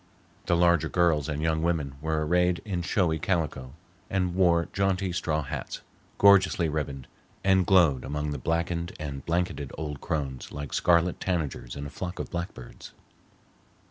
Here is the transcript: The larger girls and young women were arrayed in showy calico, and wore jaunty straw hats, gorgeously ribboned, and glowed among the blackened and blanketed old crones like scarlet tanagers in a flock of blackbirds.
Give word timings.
The 0.47 0.57
larger 0.57 0.89
girls 0.89 1.29
and 1.29 1.43
young 1.43 1.61
women 1.61 1.93
were 2.01 2.25
arrayed 2.25 2.59
in 2.65 2.81
showy 2.81 3.19
calico, 3.19 3.75
and 4.09 4.33
wore 4.33 4.67
jaunty 4.73 5.11
straw 5.13 5.43
hats, 5.43 5.81
gorgeously 6.17 6.67
ribboned, 6.67 7.05
and 7.43 7.67
glowed 7.67 8.03
among 8.03 8.31
the 8.31 8.39
blackened 8.39 8.93
and 8.99 9.23
blanketed 9.23 9.71
old 9.77 10.01
crones 10.01 10.51
like 10.51 10.73
scarlet 10.73 11.19
tanagers 11.19 11.75
in 11.75 11.85
a 11.85 11.91
flock 11.91 12.17
of 12.17 12.31
blackbirds. 12.31 12.93